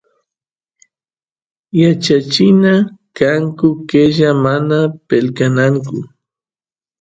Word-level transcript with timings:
yachachina 1.81 2.73
kanku 3.17 3.67
qella 3.89 4.29
mana 4.43 4.79
qelqananku 5.07 5.95